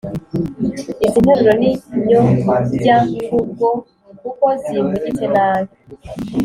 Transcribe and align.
Izi 1.05 1.19
nteruro 1.23 1.51
ni 1.61 1.69
nyobyamvugo 2.07 3.67
kuko 4.21 4.45
zivugitse 4.61 5.25
nabi 5.33 5.73